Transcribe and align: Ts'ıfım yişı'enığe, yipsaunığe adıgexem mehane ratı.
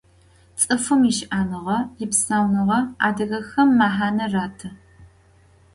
Ts'ıfım 0.57 1.01
yişı'enığe, 1.07 1.77
yipsaunığe 1.99 2.79
adıgexem 3.07 3.69
mehane 3.79 4.25
ratı. 4.33 4.69